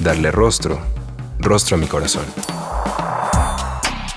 [0.00, 0.78] Darle rostro,
[1.38, 2.24] rostro a mi corazón.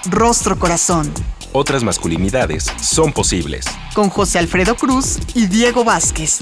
[0.10, 1.12] Rostro Corazón.
[1.52, 3.66] Otras masculinidades son posibles.
[3.94, 6.40] Con José Alfredo Cruz y Diego Vázquez.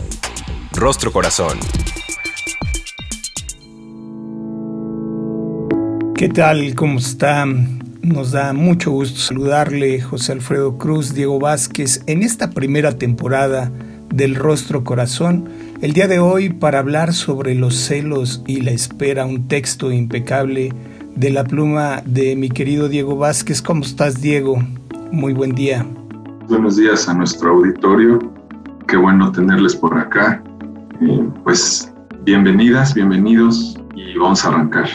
[0.73, 1.59] Rostro Corazón.
[6.15, 6.73] ¿Qué tal?
[6.75, 7.45] ¿Cómo está?
[8.01, 13.71] Nos da mucho gusto saludarle, José Alfredo Cruz, Diego Vázquez, en esta primera temporada
[14.09, 15.49] del Rostro Corazón.
[15.79, 20.73] El día de hoy para hablar sobre los celos y la espera, un texto impecable
[21.15, 23.61] de la pluma de mi querido Diego Vázquez.
[23.61, 24.57] ¿Cómo estás, Diego?
[25.11, 25.85] Muy buen día.
[26.49, 28.17] Buenos días a nuestro auditorio.
[28.87, 30.43] Qué bueno tenerles por acá.
[31.43, 31.93] pues
[32.23, 34.89] bienvenidas, bienvenidos y vamos a arrancar.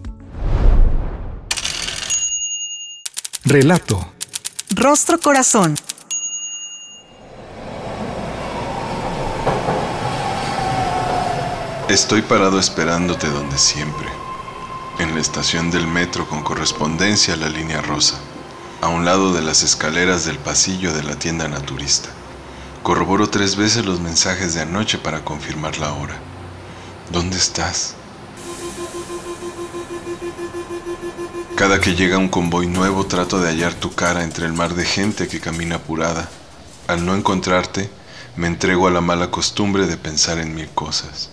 [3.52, 4.00] Relato.
[4.70, 5.76] Rostro Corazón.
[11.90, 14.08] Estoy parado esperándote donde siempre,
[15.00, 18.22] en la estación del metro con correspondencia a la línea rosa
[18.80, 22.08] a un lado de las escaleras del pasillo de la tienda naturista.
[22.84, 26.16] Corroboro tres veces los mensajes de anoche para confirmar la hora.
[27.12, 27.96] ¿Dónde estás?
[31.62, 34.84] Cada que llega un convoy nuevo trato de hallar tu cara entre el mar de
[34.84, 36.28] gente que camina apurada.
[36.88, 37.88] Al no encontrarte,
[38.36, 41.30] me entrego a la mala costumbre de pensar en mil cosas.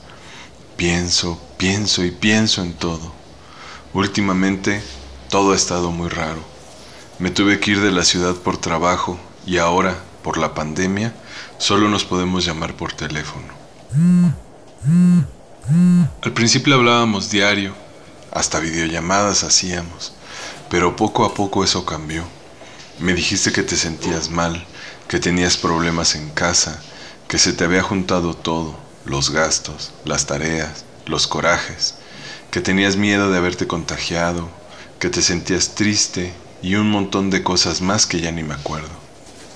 [0.76, 3.10] Pienso, pienso y pienso en todo.
[3.94, 4.82] Últimamente,
[5.30, 6.42] todo ha estado muy raro.
[7.18, 11.14] Me tuve que ir de la ciudad por trabajo y ahora, por la pandemia,
[11.56, 13.54] solo nos podemos llamar por teléfono.
[16.20, 17.72] Al principio hablábamos diario,
[18.30, 20.17] hasta videollamadas hacíamos,
[20.70, 22.24] pero poco a poco eso cambió.
[22.98, 24.66] Me dijiste que te sentías mal,
[25.08, 26.82] que tenías problemas en casa,
[27.28, 31.94] que se te había juntado todo, los gastos, las tareas, los corajes,
[32.50, 34.48] que tenías miedo de haberte contagiado,
[34.98, 39.08] que te sentías triste y un montón de cosas más que ya ni me acuerdo.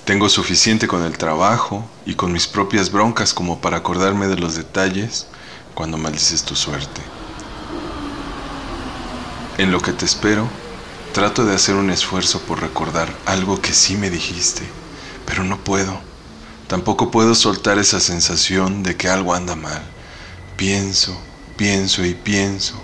[0.05, 4.55] Tengo suficiente con el trabajo y con mis propias broncas como para acordarme de los
[4.55, 5.27] detalles
[5.73, 7.01] cuando maldices tu suerte.
[9.57, 10.47] En lo que te espero,
[11.13, 14.63] trato de hacer un esfuerzo por recordar algo que sí me dijiste,
[15.27, 16.01] pero no puedo.
[16.67, 19.83] Tampoco puedo soltar esa sensación de que algo anda mal.
[20.57, 21.15] Pienso,
[21.55, 22.81] pienso y pienso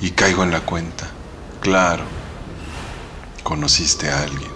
[0.00, 1.08] y caigo en la cuenta.
[1.60, 2.04] Claro,
[3.44, 4.52] conociste a alguien.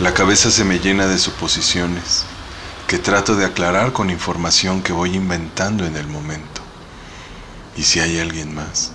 [0.00, 2.26] La cabeza se me llena de suposiciones
[2.86, 6.60] que trato de aclarar con información que voy inventando en el momento.
[7.74, 8.92] ¿Y si hay alguien más?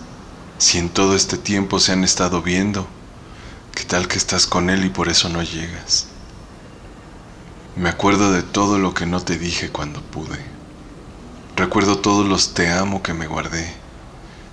[0.60, 2.88] Si en todo este tiempo se han estado viendo,
[3.74, 6.08] ¿qué tal que estás con él y por eso no llegas?
[7.76, 10.38] Me acuerdo de todo lo que no te dije cuando pude.
[11.56, 13.74] Recuerdo todos los te amo que me guardé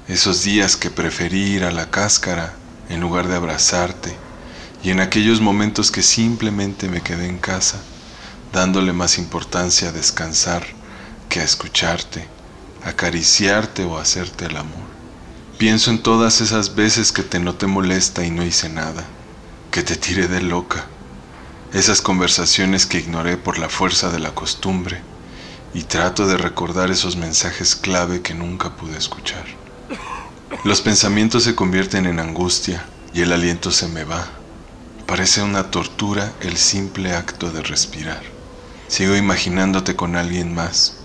[0.09, 2.55] esos días que preferí ir a la cáscara
[2.89, 4.15] en lugar de abrazarte,
[4.83, 7.79] y en aquellos momentos que simplemente me quedé en casa,
[8.53, 10.65] dándole más importancia a descansar
[11.29, 12.29] que a escucharte,
[12.85, 14.96] acariciarte o hacerte el amor.
[15.59, 19.05] Pienso en todas esas veces que te noté molesta y no hice nada,
[19.71, 20.85] que te tiré de loca,
[21.73, 25.01] esas conversaciones que ignoré por la fuerza de la costumbre,
[25.73, 29.47] y trato de recordar esos mensajes clave que nunca pude escuchar.
[30.65, 34.27] Los pensamientos se convierten en angustia y el aliento se me va.
[35.07, 38.23] Parece una tortura el simple acto de respirar.
[38.89, 40.99] Sigo imaginándote con alguien más,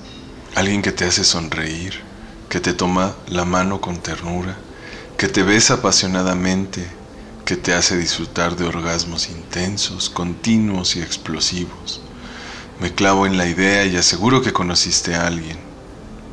[0.56, 2.11] alguien que te hace sonreír,
[2.52, 4.58] que te toma la mano con ternura,
[5.18, 6.86] que te besa apasionadamente,
[7.46, 12.02] que te hace disfrutar de orgasmos intensos, continuos y explosivos.
[12.82, 15.58] Me clavo en la idea y aseguro que conociste a alguien,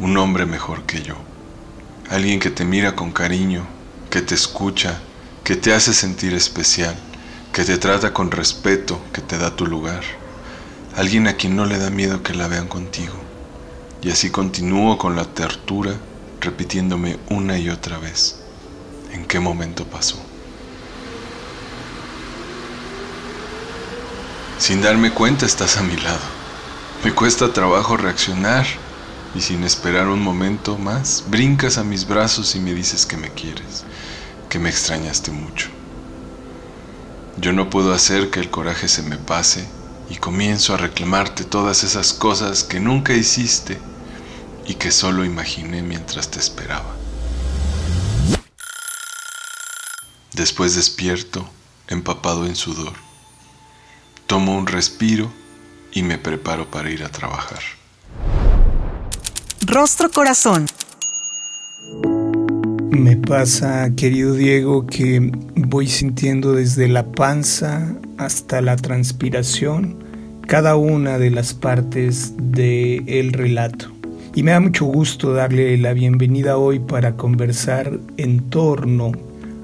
[0.01, 1.15] un hombre mejor que yo.
[2.11, 3.65] Alguien que te mira con cariño,
[4.11, 4.99] que te escucha,
[5.45, 6.97] que te hace sentir especial,
[7.53, 10.03] que te trata con respeto, que te da tu lugar.
[10.97, 13.28] Alguien a quien no le da miedo que la vean contigo.
[14.03, 15.95] Y así continúo con la tortura,
[16.41, 18.37] repitiéndome una y otra vez.
[19.13, 20.17] ¿En qué momento pasó?
[24.59, 26.39] Sin darme cuenta estás a mi lado.
[27.05, 28.67] Me cuesta trabajo reaccionar
[29.35, 33.31] y sin esperar un momento más, brincas a mis brazos y me dices que me
[33.31, 33.85] quieres,
[34.49, 35.69] que me extrañaste mucho.
[37.37, 39.69] Yo no puedo hacer que el coraje se me pase
[40.11, 43.79] y comienzo a reclamarte todas esas cosas que nunca hiciste
[44.67, 46.95] y que solo imaginé mientras te esperaba.
[50.35, 51.49] Después despierto,
[51.89, 52.93] empapado en sudor.
[54.27, 55.33] Tomo un respiro
[55.93, 57.61] y me preparo para ir a trabajar.
[59.67, 60.67] Rostro Corazón.
[62.91, 69.97] Me pasa, querido Diego, que voy sintiendo desde la panza hasta la transpiración
[70.47, 73.93] cada una de las partes del el relato.
[74.35, 79.13] Y me da mucho gusto darle la bienvenida hoy para conversar en torno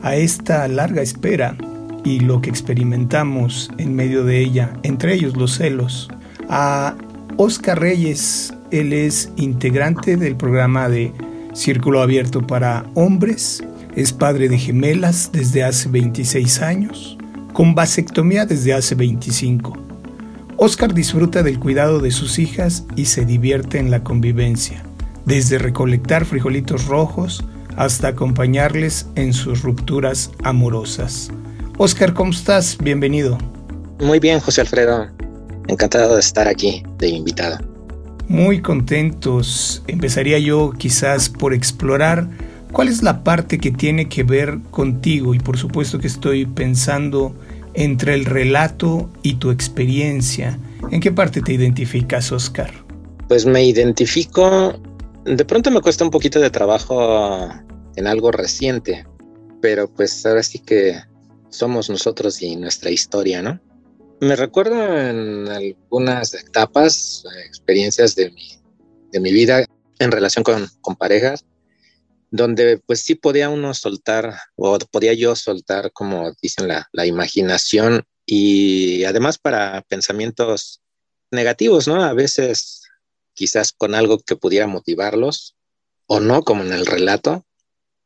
[0.02, 1.56] a esta larga espera
[2.04, 6.08] y lo que experimentamos en medio de ella, entre ellos los celos,
[6.48, 6.94] a
[7.36, 8.52] Oscar Reyes.
[8.70, 11.12] Él es integrante del programa de
[11.54, 13.64] Círculo Abierto para Hombres,
[13.96, 17.16] es padre de gemelas desde hace 26 años,
[17.54, 19.78] con vasectomía desde hace 25.
[20.56, 24.82] Oscar disfruta del cuidado de sus hijas y se divierte en la convivencia,
[25.24, 27.44] desde recolectar frijolitos rojos
[27.76, 31.30] hasta acompañarles en sus rupturas amorosas.
[31.78, 32.76] Oscar, ¿cómo estás?
[32.82, 33.38] Bienvenido.
[34.00, 35.08] Muy bien, José Alfredo.
[35.68, 37.58] Encantado de estar aquí de invitado.
[38.26, 39.84] Muy contentos.
[39.86, 42.28] Empezaría yo quizás por explorar
[42.72, 47.32] cuál es la parte que tiene que ver contigo y por supuesto que estoy pensando
[47.74, 50.58] entre el relato y tu experiencia.
[50.90, 52.72] ¿En qué parte te identificas, Oscar?
[53.28, 54.80] Pues me identifico,
[55.24, 57.48] de pronto me cuesta un poquito de trabajo
[57.96, 59.06] en algo reciente,
[59.60, 61.00] pero pues ahora sí que
[61.48, 63.60] somos nosotros y nuestra historia, ¿no?
[64.20, 68.58] Me recuerdo en algunas etapas, experiencias de mi,
[69.12, 69.64] de mi vida
[69.98, 71.44] en relación con, con parejas,
[72.36, 78.04] donde pues sí podía uno soltar, o podía yo soltar, como dicen, la, la imaginación
[78.26, 80.80] y además para pensamientos
[81.30, 82.02] negativos, ¿no?
[82.02, 82.82] A veces
[83.34, 85.54] quizás con algo que pudiera motivarlos
[86.06, 87.46] o no, como en el relato,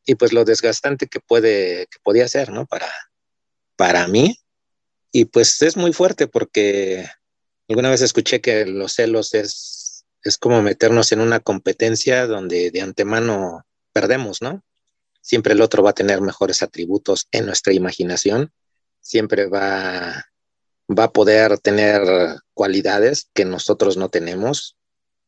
[0.05, 2.67] y pues lo desgastante que puede, que podía ser, ¿no?
[2.67, 2.87] Para,
[3.75, 4.37] para mí
[5.11, 7.07] y pues es muy fuerte porque
[7.67, 12.81] alguna vez escuché que los celos es, es como meternos en una competencia donde de
[12.81, 13.65] antemano
[13.99, 14.63] perdemos, ¿no?
[15.19, 18.53] Siempre el otro va a tener mejores atributos en nuestra imaginación,
[19.01, 20.25] siempre va,
[20.87, 22.01] va a poder tener
[22.53, 24.77] cualidades que nosotros no tenemos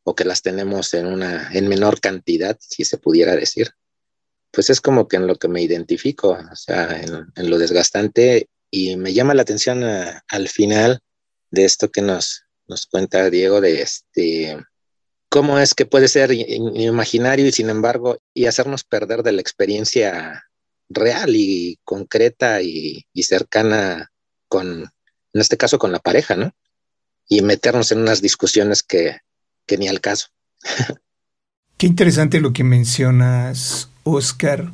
[0.04, 3.72] o que las tenemos en una en menor cantidad, si se pudiera decir.
[4.50, 8.96] Pues es como que en lo que me identifico, o sea, en, lo desgastante y
[8.96, 11.00] me llama la atención eh, al final
[11.50, 14.56] de esto que nos, nos cuenta Diego de este
[15.32, 20.44] cómo es que puede ser imaginario y sin embargo y hacernos perder de la experiencia
[20.90, 24.12] real y concreta y, cercana
[24.46, 24.82] con,
[25.32, 26.52] en este caso, con la pareja, ¿no?
[27.30, 29.20] Y meternos en unas discusiones que,
[29.64, 30.26] que ni al caso.
[31.78, 34.70] Qué interesante lo que mencionas, Oscar,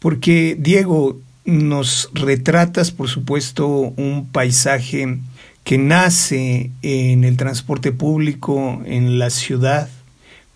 [0.00, 5.20] porque Diego, nos retratas, por supuesto, un paisaje
[5.62, 9.88] que nace en el transporte público, en la ciudad,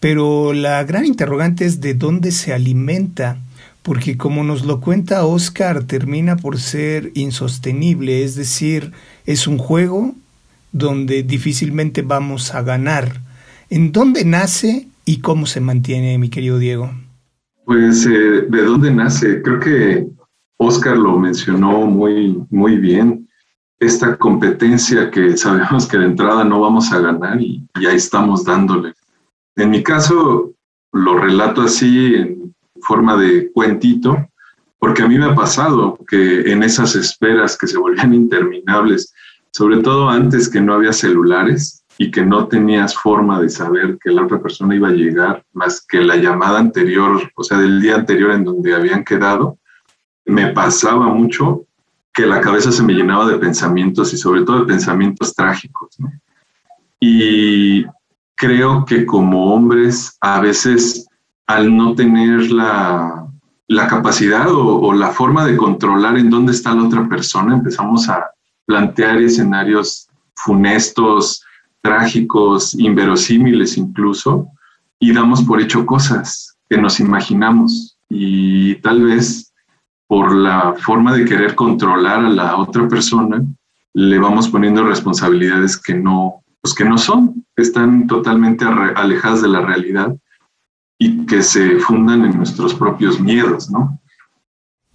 [0.05, 3.39] pero la gran interrogante es de dónde se alimenta,
[3.83, 8.93] porque como nos lo cuenta Oscar, termina por ser insostenible, es decir,
[9.25, 10.15] es un juego
[10.73, 13.23] donde difícilmente vamos a ganar.
[13.71, 16.91] ¿En dónde nace y cómo se mantiene, mi querido Diego?
[17.65, 19.41] Pues, eh, ¿de dónde nace?
[19.41, 20.07] Creo que
[20.59, 23.27] Oscar lo mencionó muy, muy bien.
[23.81, 28.93] Esta competencia que sabemos que de entrada no vamos a ganar y ya estamos dándole.
[29.57, 30.53] En mi caso,
[30.93, 34.17] lo relato así en forma de cuentito,
[34.79, 39.15] porque a mí me ha pasado que en esas esperas que se volvían interminables,
[39.53, 44.11] sobre todo antes que no había celulares y que no tenías forma de saber que
[44.11, 47.95] la otra persona iba a llegar más que la llamada anterior, o sea, del día
[47.95, 49.59] anterior en donde habían quedado,
[50.27, 51.67] me pasaba mucho
[52.13, 55.97] que la cabeza se me llenaba de pensamientos y sobre todo de pensamientos trágicos.
[57.01, 57.85] Y
[58.35, 61.07] creo que como hombres, a veces
[61.47, 63.27] al no tener la,
[63.69, 68.09] la capacidad o, o, la forma de controlar en dónde está la otra persona, empezamos
[68.09, 68.31] a
[68.67, 71.45] plantear escenarios funestos,
[71.83, 74.49] trágicos, inverosímiles incluso,
[74.99, 77.99] y damos por hecho cosas que nos imaginamos.
[78.09, 79.53] Y tal vez
[80.07, 83.43] por la forma de querer controlar a la otra persona,
[83.95, 89.61] le vamos poniendo responsabilidades que no, pues que no son, están totalmente alejadas de la
[89.61, 90.17] realidad
[90.99, 94.01] y que se fundan en nuestros propios miedos, ¿no?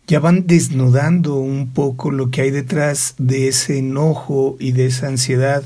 [0.08, 5.10] Ya van desnudando un poco lo que hay detrás de ese enojo y de esa
[5.10, 5.62] ansiedad,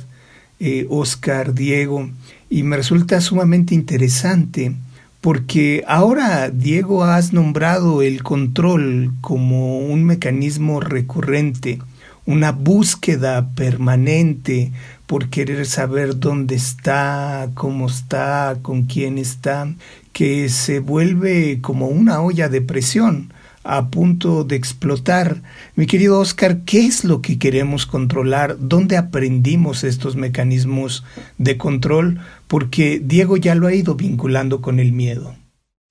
[0.60, 2.10] eh, Oscar, Diego,
[2.50, 4.75] y me resulta sumamente interesante
[5.22, 11.79] porque ahora, Diego, has nombrado el control como un mecanismo recurrente,
[12.25, 14.74] una búsqueda permanente
[15.13, 19.72] por querer saber dónde está, cómo está, con quién está,
[20.12, 23.32] que se vuelve como una olla de presión
[23.63, 25.43] a punto de explotar.
[25.75, 28.58] Mi querido Oscar, ¿qué es lo que queremos controlar?
[28.58, 31.03] ¿Dónde aprendimos estos mecanismos
[31.38, 32.20] de control?
[32.48, 35.36] Porque Diego ya lo ha ido vinculando con el miedo.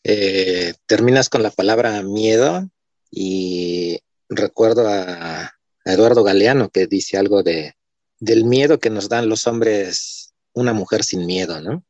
[0.02, 2.68] Eh, terminas con la palabra miedo
[3.08, 5.52] y recuerdo a, a
[5.84, 7.76] Eduardo Galeano que dice algo de
[8.22, 11.84] del miedo que nos dan los hombres una mujer sin miedo, ¿no?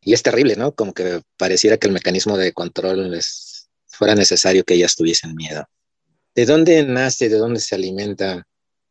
[0.00, 0.74] Y es terrible, ¿no?
[0.74, 5.64] Como que pareciera que el mecanismo de control es fuera necesario que ellas tuviesen miedo.
[6.34, 8.48] ¿De dónde nace, de dónde se alimenta?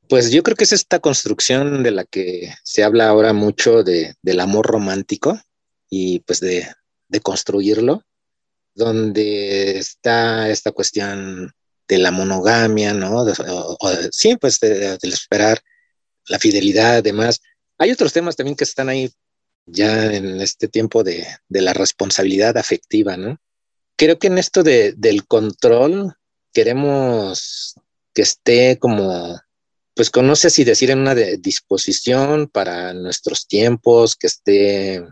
[0.08, 4.16] Pues yo creo que es esta construcción de la que se habla ahora mucho de,
[4.22, 5.38] del amor romántico
[5.90, 6.66] y pues de,
[7.10, 8.04] de construirlo,
[8.74, 11.52] donde está esta cuestión
[11.90, 13.26] de la monogamia, ¿no?
[13.26, 15.62] o, sí, pues del esperar
[16.28, 17.42] la fidelidad, además.
[17.78, 19.12] Hay otros temas también que están ahí
[19.66, 23.40] ya en este tiempo de, la responsabilidad afectiva, ¿no?
[23.96, 26.14] creo que en esto de, del control
[26.54, 27.76] queremos
[28.14, 29.40] que esté como,
[29.94, 35.04] pues no sé si decir en una disposición para nuestros tiempos, que esté,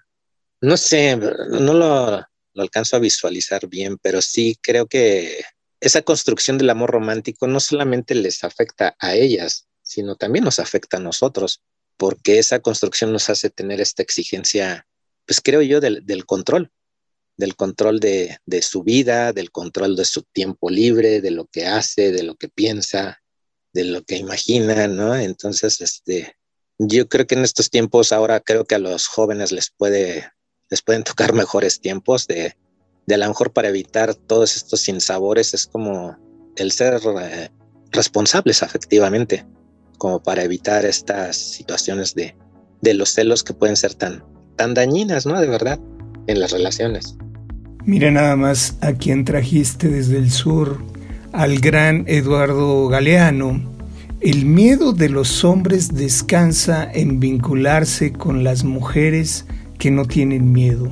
[0.62, 5.44] no sé, no lo, lo alcanzo a visualizar bien, pero sí creo que
[5.82, 10.98] esa construcción del amor romántico no solamente les afecta a ellas, sino también nos afecta
[10.98, 11.62] a nosotros,
[11.98, 14.88] porque esa construcción nos hace tener esta exigencia,
[15.26, 16.72] pues creo yo, del, control
[17.38, 21.66] del control de, de, su vida, del control de su tiempo libre, de lo que
[21.66, 23.22] hace, de lo que piensa,
[23.74, 25.16] de lo que imagina, ¿no?
[25.16, 26.36] Entonces, este,
[26.78, 30.32] yo creo que en estos tiempos ahora creo que a los jóvenes les puede,
[30.70, 32.56] les pueden tocar mejores tiempos de,
[33.06, 36.18] de a lo mejor para evitar todos estos sinsabores es como
[36.56, 37.50] el ser eh,
[37.92, 39.46] responsables afectivamente,
[39.98, 42.36] como para evitar estas situaciones de,
[42.82, 44.24] de los celos que pueden ser tan,
[44.56, 45.40] tan dañinas, ¿no?
[45.40, 45.80] De verdad
[46.28, 47.16] en las relaciones.
[47.86, 50.82] Mira nada más a quien trajiste desde el sur,
[51.34, 53.62] al gran Eduardo Galeano.
[54.22, 59.46] El miedo de los hombres descansa en vincularse con las mujeres
[59.80, 60.90] que no tienen miedo.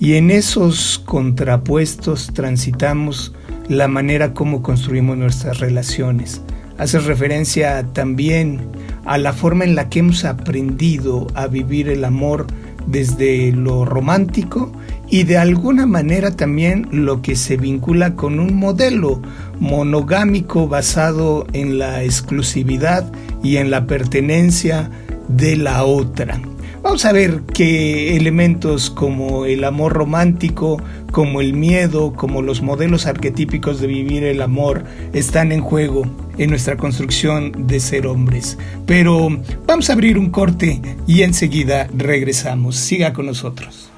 [0.00, 3.32] Y en esos contrapuestos transitamos
[3.68, 6.40] la manera como construimos nuestras relaciones.
[6.78, 8.60] Hace referencia también
[9.04, 12.46] a la forma en la que hemos aprendido a vivir el amor
[12.86, 14.72] desde lo romántico
[15.08, 19.20] y de alguna manera también lo que se vincula con un modelo
[19.60, 23.10] monogámico basado en la exclusividad
[23.42, 24.90] y en la pertenencia
[25.28, 26.40] de la otra.
[26.82, 33.06] Vamos a ver qué elementos como el amor romántico, como el miedo, como los modelos
[33.06, 36.02] arquetípicos de vivir el amor están en juego
[36.38, 38.58] en nuestra construcción de ser hombres.
[38.84, 39.28] Pero
[39.64, 42.76] vamos a abrir un corte y enseguida regresamos.
[42.76, 43.90] Siga con nosotros.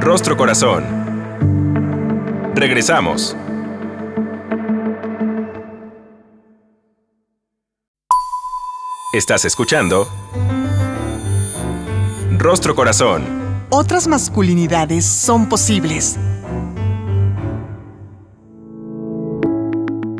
[0.00, 0.84] Rostro Corazón.
[2.54, 3.36] Regresamos.
[9.12, 10.08] Estás escuchando
[12.38, 13.22] Rostro Corazón.
[13.70, 16.18] Otras masculinidades son posibles.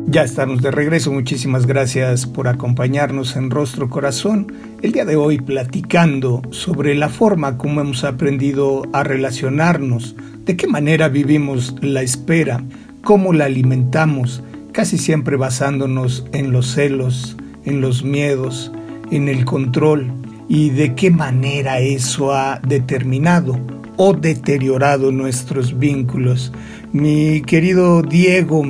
[0.07, 4.51] Ya estamos de regreso, muchísimas gracias por acompañarnos en Rostro Corazón.
[4.81, 10.65] El día de hoy platicando sobre la forma como hemos aprendido a relacionarnos, de qué
[10.65, 12.63] manera vivimos la espera,
[13.03, 18.71] cómo la alimentamos, casi siempre basándonos en los celos, en los miedos,
[19.11, 20.11] en el control,
[20.47, 23.59] y de qué manera eso ha determinado
[23.97, 26.51] o deteriorado nuestros vínculos.
[26.93, 28.63] Mi querido Diego,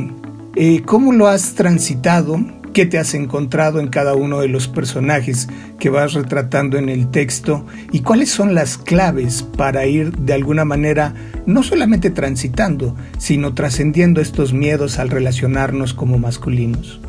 [0.56, 2.40] eh, ¿cómo lo has transitado?
[2.78, 7.10] qué te has encontrado en cada uno de los personajes que vas retratando en el
[7.10, 11.16] texto y cuáles son las claves para ir de alguna manera
[11.48, 17.02] no solamente transitando, sino trascendiendo estos miedos al relacionarnos como masculinos.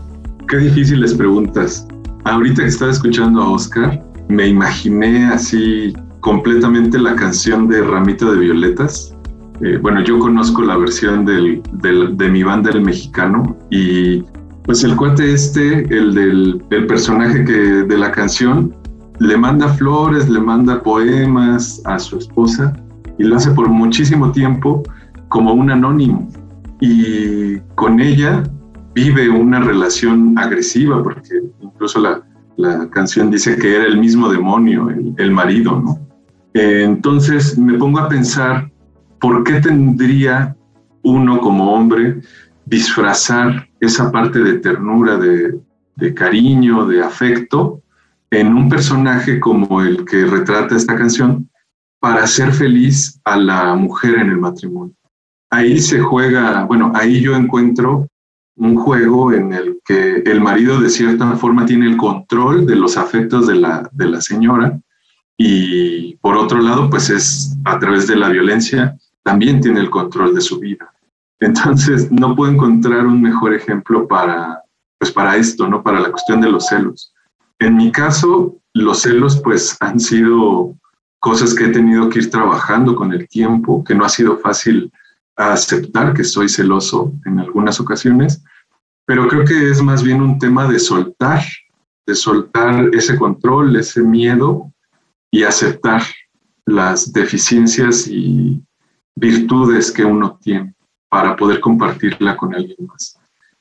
[0.48, 1.86] Qué difíciles preguntas.
[2.24, 8.38] Ahorita que estaba escuchando a Oscar, me imaginé así completamente la canción de Ramito de
[8.38, 9.14] Violetas.
[9.60, 14.22] Eh, bueno, yo conozco la versión de mi banda El Mexicano y
[14.68, 18.76] pues el cuate este, el del el personaje que, de la canción,
[19.18, 22.74] le manda flores, le manda poemas a su esposa
[23.18, 24.82] y lo hace por muchísimo tiempo
[25.28, 26.28] como un anónimo.
[26.80, 28.42] Y con ella
[28.94, 32.20] vive una relación agresiva, porque incluso la,
[32.58, 35.98] la canción dice que era el mismo demonio, el, marido, ¿no?
[36.54, 38.68] Eh, entonces me pongo a pensar,
[39.20, 40.56] ¿por qué tendría
[41.02, 42.20] uno como hombre
[42.66, 47.80] disfrazar esa parte de ternura, de, cariño, de afecto
[48.30, 51.48] en un personaje como el que retrata esta canción
[52.00, 54.94] para hacer feliz a la mujer en el matrimonio.
[55.50, 58.08] Ahí se juega, bueno, ahí yo encuentro
[58.58, 62.96] un juego en el que el marido de cierta forma tiene el control de los
[62.96, 64.78] afectos de la, de la señora
[65.36, 70.34] y por otro lado, pues es a través de la violencia, también tiene el control
[70.34, 70.92] de su vida.
[71.38, 74.60] Entonces, no puedo encontrar un mejor ejemplo para,
[74.98, 75.82] pues para esto, ¿no?
[75.82, 77.14] Para la cuestión de los celos.
[77.60, 80.74] En mi caso, los celos pues han sido
[81.20, 84.92] cosas que he tenido que ir trabajando con el tiempo, que no ha sido fácil
[85.38, 88.42] aceptar que soy celoso en algunas ocasiones,
[89.06, 91.42] pero creo que es más bien un tema de soltar,
[92.06, 94.72] de soltar ese control, ese miedo
[95.30, 96.02] y aceptar
[96.66, 98.62] las deficiencias y
[99.14, 100.74] virtudes que uno tiene
[101.08, 103.18] para poder compartirla con alguien más.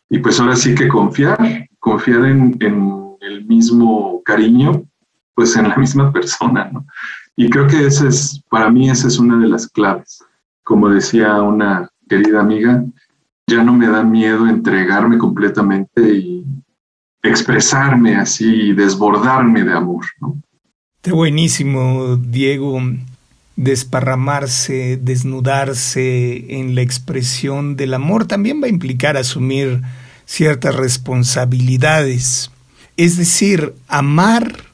[0.09, 2.57] Y pues ahora sí que confiar, confiar en,
[3.21, 4.83] el mismo cariño,
[5.33, 6.85] pues en la misma persona, ¿no?
[7.35, 10.23] Y creo que esa es, para mí esa es una de las claves.
[10.67, 12.83] Como decía una querida amiga,
[13.47, 16.45] ya no me da miedo entregarme completamente y
[17.23, 20.37] expresarme así, desbordarme de amor, ¿no?
[21.09, 22.81] Buenísimo, Diego
[23.55, 29.81] desparramarse, desnudarse en la expresión del amor también va a implicar asumir
[30.25, 32.51] ciertas responsabilidades.
[32.97, 34.66] Es decir, amar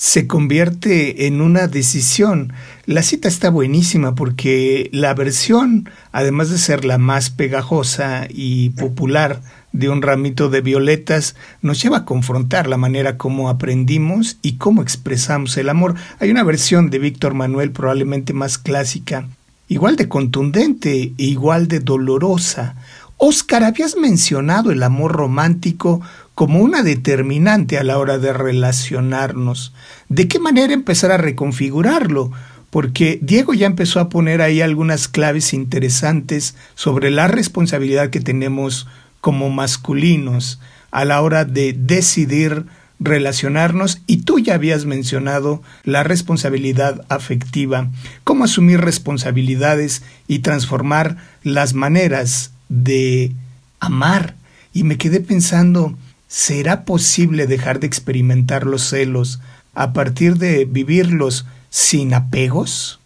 [0.00, 2.54] se convierte en una decisión.
[2.86, 9.42] La cita está buenísima porque la versión, además de ser la más pegajosa y popular
[9.72, 14.80] de un ramito de violetas nos lleva a confrontar la manera como aprendimos y cómo
[14.80, 15.96] expresamos el amor.
[16.18, 19.28] Hay una versión de Víctor Manuel probablemente más clásica,
[19.68, 22.74] igual de contundente e igual de dolorosa.
[23.18, 26.00] Oscar, habías mencionado el amor romántico
[26.40, 29.74] como una determinante a la hora de relacionarnos.
[30.08, 32.32] ¿De qué manera empezar a reconfigurarlo?
[32.70, 38.88] Porque Diego ya empezó a poner ahí algunas claves interesantes sobre la responsabilidad que tenemos
[39.20, 42.64] como masculinos a la hora de decidir
[43.00, 47.90] relacionarnos y tú ya habías mencionado la responsabilidad afectiva,
[48.24, 53.34] cómo asumir responsabilidades y transformar las maneras de
[53.78, 54.36] amar.
[54.72, 55.98] Y me quedé pensando,
[56.30, 59.40] ¿será posible dejar de experimentar los celos
[59.74, 63.00] a partir de vivirlos sin apegos?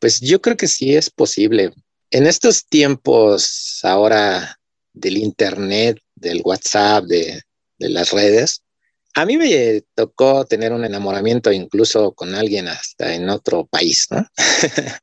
[0.00, 1.72] Pues yo creo que sí es posible.
[2.10, 4.58] En estos tiempos ahora
[4.92, 7.42] del Internet, del WhatsApp, de,
[7.78, 8.62] las redes.
[9.14, 14.26] A mí me tocó tener un enamoramiento incluso con alguien hasta en otro país, ¿no?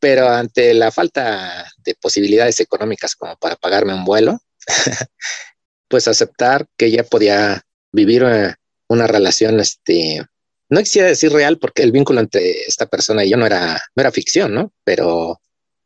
[0.00, 4.40] Pero ante la falta de posibilidades económicas como para pagarme un vuelo,
[5.94, 10.26] pues aceptar que ella podía vivir una, relación, este,
[10.68, 14.00] no quisiera decir real porque el vínculo entre esta persona y yo no era, no
[14.00, 14.72] era ficción, ¿no?
[14.82, 15.40] Pero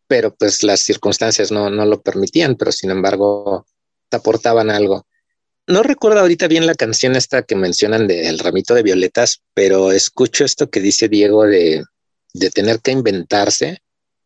[0.07, 3.66] pero pues las circunstancias no, no lo permitían, pero sin embargo
[4.09, 5.07] te aportaban algo.
[5.66, 9.92] No recuerdo ahorita bien la canción esta que mencionan de El ramito de violetas, pero
[9.92, 11.85] escucho esto que dice Diego de,
[12.33, 13.83] de tener que inventarse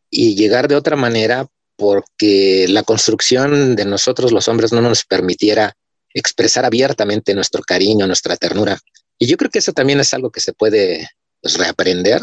[0.09, 5.75] y llegar de otra manera porque la construcción de nosotros los hombres no nos permitiera
[6.13, 8.79] expresar abiertamente nuestro cariño, nuestra ternura.
[9.17, 11.09] Y yo creo que eso también es algo que se puede
[11.41, 12.21] pues, reaprender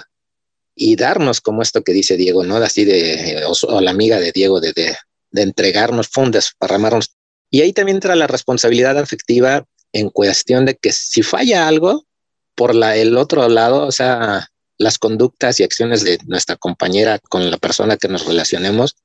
[0.74, 2.56] y darnos como esto que dice Diego, ¿no?
[2.56, 4.96] Así de, o, la amiga de Diego, de, de,
[5.30, 7.16] de entregarnos, fundes, parramarnos.
[7.50, 12.06] Y ahí también entra la responsabilidad afectiva en cuestión de que si falla algo
[12.54, 17.50] por la, el otro lado, o sea, las conductas y acciones de nuestra compañera con
[17.50, 18.96] la persona que nos relacionemos,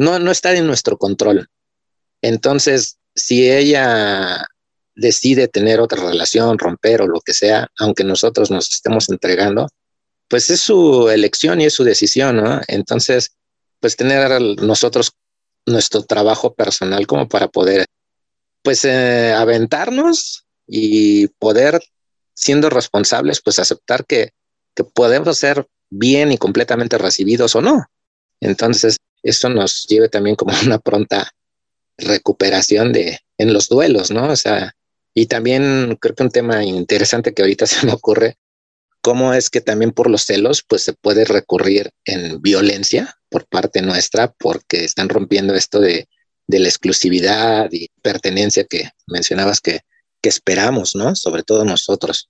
[0.00, 1.50] no, no está en nuestro control.
[2.22, 4.46] Entonces, si ella
[4.94, 9.68] decide tener otra relación, romper o lo que sea, aunque nosotros nos estemos entregando,
[10.26, 12.62] pues es su elección y es su decisión, ¿no?
[12.66, 13.36] Entonces,
[13.78, 15.12] pues tener nosotros
[15.66, 17.84] nuestro trabajo personal como para poder,
[18.62, 21.78] pues, eh, aventarnos y poder,
[22.32, 24.30] siendo responsables, pues aceptar que,
[24.74, 27.84] que podemos ser bien y completamente recibidos o no.
[28.40, 31.30] Entonces, eso nos lleve también como una pronta
[31.96, 34.28] recuperación de en los duelos, ¿no?
[34.28, 34.74] O sea,
[35.14, 38.36] y también creo que un tema interesante que ahorita se me ocurre,
[39.00, 43.80] cómo es que también por los celos, pues se puede recurrir en violencia por parte
[43.80, 46.08] nuestra, porque están rompiendo esto de,
[46.46, 49.80] de la exclusividad y pertenencia que mencionabas que,
[50.20, 51.14] que esperamos, ¿no?
[51.16, 52.28] Sobre todo nosotros.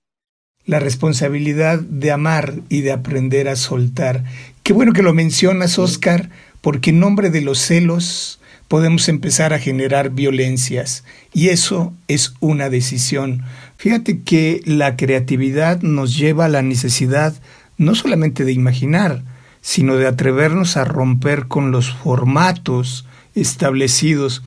[0.65, 4.23] La responsabilidad de amar y de aprender a soltar.
[4.63, 6.29] Qué bueno que lo mencionas, Oscar,
[6.61, 12.69] porque en nombre de los celos podemos empezar a generar violencias y eso es una
[12.69, 13.43] decisión.
[13.77, 17.33] Fíjate que la creatividad nos lleva a la necesidad
[17.77, 19.23] no solamente de imaginar,
[19.59, 24.43] sino de atrevernos a romper con los formatos establecidos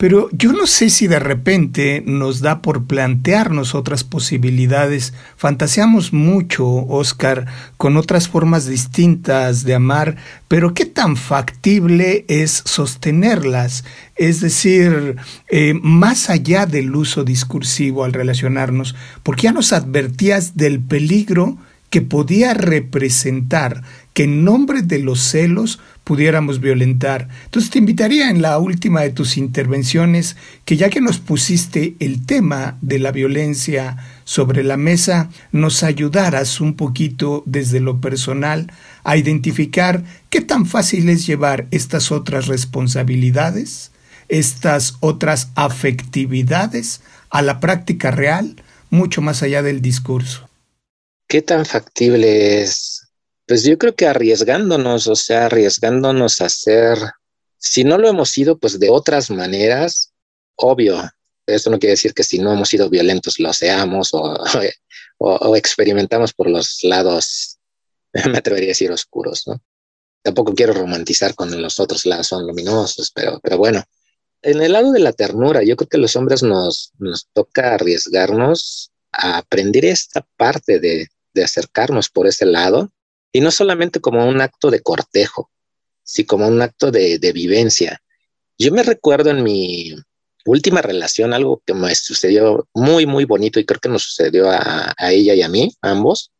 [0.00, 5.12] pero yo no sé si de repente nos da por plantearnos otras posibilidades.
[5.36, 7.44] Fantaseamos mucho, Oscar,
[7.76, 10.16] con otras formas distintas de amar,
[10.48, 13.84] pero ¿qué tan factible es sostenerlas?
[14.16, 15.16] Es decir,
[15.50, 21.58] eh, más allá del uso discursivo al relacionarnos, porque ya nos advertías del peligro
[21.90, 23.82] que podía representar
[24.14, 25.78] que en nombre de los celos
[26.10, 27.28] pudiéramos violentar.
[27.44, 32.26] Entonces te invitaría en la última de tus intervenciones que ya que nos pusiste el
[32.26, 38.72] tema de la violencia sobre la mesa, nos ayudaras un poquito desde lo personal
[39.04, 43.92] a identificar qué tan fácil es llevar estas otras responsabilidades,
[44.28, 50.48] estas otras afectividades a la práctica real, mucho más allá del discurso.
[51.28, 52.99] ¿Qué tan factible es
[53.50, 56.96] pues yo creo que arriesgándonos, o sea, arriesgándonos a hacer,
[57.58, 60.12] si no lo hemos sido, pues de otras maneras,
[60.54, 61.02] obvio.
[61.46, 64.38] Esto no quiere decir que si no hemos sido violentos lo seamos o,
[65.18, 67.58] o, experimentamos por los lados,
[68.30, 69.60] me atrevería a decir, oscuros, ¿no?
[70.22, 73.82] Tampoco quiero romantizar con los otros lados son luminosos, pero, pero bueno,
[74.42, 78.92] en el lado de la ternura, yo creo que los hombres nos, nos toca arriesgarnos
[79.10, 82.92] a aprender esta parte de, de acercarnos por ese lado
[83.32, 85.50] y no solamente como un acto de cortejo,
[86.02, 88.02] sino como un acto de, vivencia.
[88.58, 89.94] Yo me recuerdo en mi
[90.44, 94.92] última relación algo que me sucedió muy, muy bonito y creo que nos sucedió a,
[94.96, 96.32] a ella y a mí, ambos.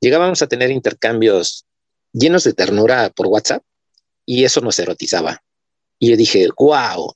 [0.00, 1.66] Llegábamos a tener intercambios
[2.12, 3.62] llenos de ternura por WhatsApp
[4.24, 5.42] y eso nos erotizaba.
[5.98, 7.14] Y yo dije, wow,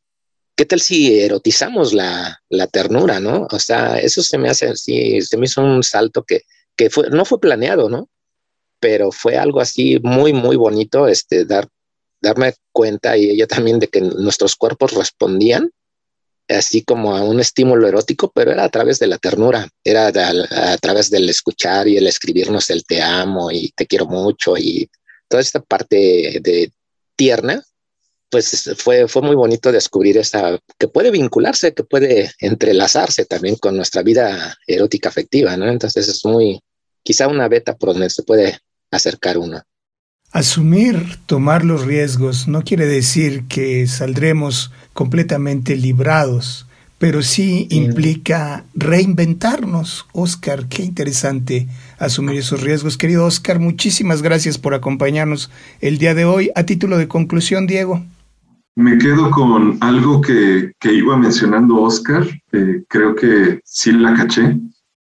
[0.54, 3.46] ¿qué tal si erotizamos la, la, ternura, no?
[3.50, 6.42] O sea, eso se me hace así, se me hizo un salto que,
[6.76, 8.08] que fue, no fue planeado, ¿no?
[8.80, 11.68] Pero fue algo así muy, muy bonito, este, dar,
[12.20, 15.70] darme cuenta y ella también de que nuestros cuerpos respondían
[16.48, 20.78] así como a un estímulo erótico, pero era a través de la ternura, era a,
[20.78, 24.90] través del escuchar y el escribirnos el te amo y te quiero mucho y
[25.28, 26.72] toda esta parte de
[27.16, 27.62] tierna,
[28.30, 33.76] pues fue, fue muy bonito descubrir esta, que puede vincularse, que puede entrelazarse también con
[33.76, 35.68] nuestra vida erótica afectiva, ¿no?
[35.68, 36.60] Entonces es muy,
[37.02, 38.58] quizá una beta por donde se puede
[38.90, 39.62] acercar uno.
[40.31, 46.66] Asumir, tomar los riesgos no quiere decir que saldremos completamente librados,
[46.98, 50.07] pero sí implica reinventarnos.
[50.12, 51.66] Oscar, qué interesante
[51.98, 52.98] asumir esos riesgos.
[52.98, 56.51] Querido Oscar, muchísimas gracias por acompañarnos el día de hoy.
[56.55, 58.05] A título de conclusión, Diego.
[58.77, 62.27] Me quedo con algo que, iba mencionando Oscar.
[62.53, 64.57] Eh, creo que sí la caché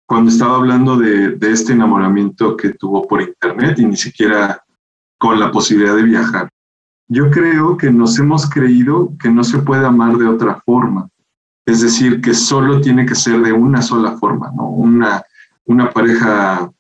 [0.06, 4.62] cuando estaba hablando de, este enamoramiento que tuvo por internet y ni siquiera
[5.18, 6.48] con la posibilidad de viajar.
[7.08, 11.08] Yo creo que nos hemos creído que no se puede amar de otra forma.
[11.64, 14.68] Es decir, que solo tiene que ser de una sola forma, ¿no?
[14.68, 15.22] Una,
[15.64, 16.70] una pareja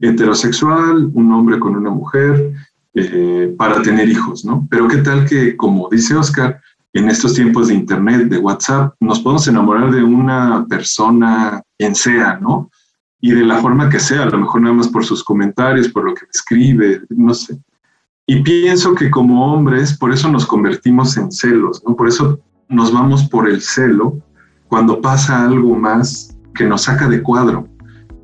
[0.00, 2.52] heterosexual, un hombre con una mujer,
[2.94, 4.66] eh, para tener hijos, ¿no?
[4.68, 6.60] Pero qué tal que, como dice Oscar,
[6.94, 12.38] en estos tiempos de Internet, de WhatsApp, nos podemos enamorar de una persona, quien sea,
[12.40, 12.70] ¿no?
[13.24, 16.04] y de la forma que sea, a lo mejor nada más por sus comentarios, por
[16.04, 17.56] lo que escribe, no sé.
[18.26, 21.94] Y pienso que como hombres, por eso nos convertimos en celos, ¿no?
[21.94, 24.18] Por eso nos vamos por el celo
[24.66, 27.68] cuando pasa algo más que nos saca de cuadro,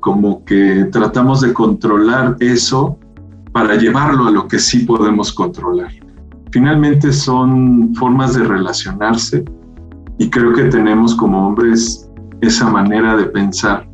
[0.01, 2.99] como que tratamos de controlar eso
[3.53, 5.91] para llevarlo a lo que sí podemos controlar.
[6.51, 9.45] Finalmente son formas de relacionarse
[10.17, 12.09] y creo que tenemos como hombres
[12.41, 13.87] esa manera de pensar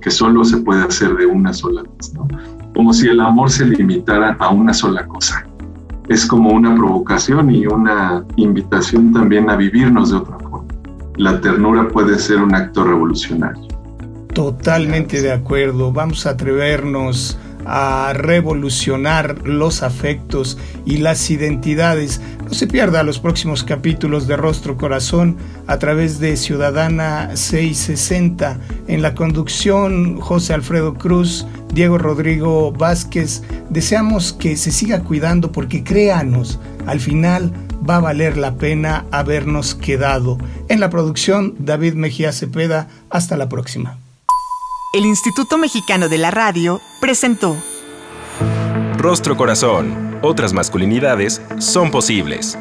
[0.00, 2.26] que solo se puede hacer de una sola vez, ¿no?
[2.74, 5.46] Como si el amor se limitara a una sola cosa.
[6.08, 10.66] Es como una provocación y una invitación también a vivirnos de otra forma.
[11.16, 13.68] La ternura puede ser un acto revolucionario.
[14.34, 15.92] Totalmente de acuerdo.
[15.92, 22.20] Vamos a atrevernos a revolucionar los afectos y las identidades.
[22.44, 28.58] No se pierda los próximos capítulos de Rostro Corazón a través de Ciudadana 660.
[28.88, 33.42] En la conducción, José Alfredo Cruz, Diego Rodrigo Vázquez.
[33.70, 37.52] Deseamos que se siga cuidando porque créanos, al final
[37.88, 40.38] va a valer la pena habernos quedado.
[40.68, 42.88] En la producción, David Mejía Cepeda.
[43.10, 44.01] Hasta la próxima.
[44.92, 47.56] El Instituto Mexicano de la Radio presentó
[48.98, 50.18] Rostro Corazón.
[50.20, 52.58] Otras masculinidades son posibles.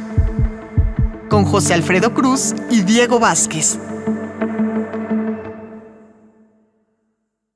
[1.30, 3.80] Con José Alfredo Cruz y Diego Vázquez.